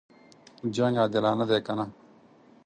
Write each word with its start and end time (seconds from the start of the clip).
جنګ 0.75 0.95
عادلانه 1.01 1.45
دی 1.49 1.59
کنه. 1.65 1.85